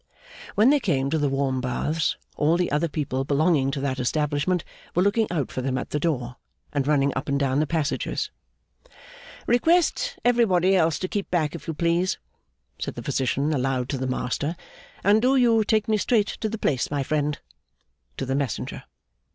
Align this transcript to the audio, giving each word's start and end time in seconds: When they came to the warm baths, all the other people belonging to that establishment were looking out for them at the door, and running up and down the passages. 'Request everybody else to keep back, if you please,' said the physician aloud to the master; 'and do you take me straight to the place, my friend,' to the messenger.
When 0.55 0.71
they 0.71 0.79
came 0.79 1.11
to 1.11 1.19
the 1.19 1.29
warm 1.29 1.61
baths, 1.61 2.17
all 2.35 2.57
the 2.57 2.71
other 2.71 2.87
people 2.87 3.23
belonging 3.23 3.69
to 3.69 3.79
that 3.81 3.99
establishment 3.99 4.63
were 4.95 5.03
looking 5.03 5.27
out 5.29 5.51
for 5.51 5.61
them 5.61 5.77
at 5.77 5.91
the 5.91 5.99
door, 5.99 6.37
and 6.73 6.87
running 6.87 7.13
up 7.15 7.29
and 7.29 7.39
down 7.39 7.59
the 7.59 7.67
passages. 7.67 8.31
'Request 9.45 10.17
everybody 10.25 10.75
else 10.75 10.97
to 10.97 11.07
keep 11.07 11.29
back, 11.29 11.53
if 11.53 11.67
you 11.67 11.75
please,' 11.75 12.17
said 12.79 12.95
the 12.95 13.03
physician 13.03 13.53
aloud 13.53 13.89
to 13.89 13.99
the 13.99 14.07
master; 14.07 14.55
'and 15.03 15.21
do 15.21 15.35
you 15.35 15.63
take 15.63 15.87
me 15.87 15.97
straight 15.97 16.29
to 16.29 16.49
the 16.49 16.57
place, 16.57 16.89
my 16.89 17.03
friend,' 17.03 17.39
to 18.17 18.25
the 18.25 18.33
messenger. 18.33 18.81